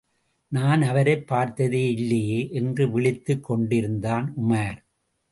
நான் 0.47 0.81
அவரைப் 0.81 1.33
பார்த்ததேயில்லையே! 1.33 2.51
என்று 2.51 2.91
விழித்துக் 2.91 3.43
கொண்டிருந்தான் 3.43 4.33
உமார். 4.41 4.79